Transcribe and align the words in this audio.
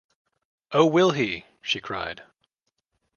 “Oh, 0.71 0.87
will 0.87 1.11
he!” 1.11 1.45
she 1.61 1.79
cried. 1.79 2.23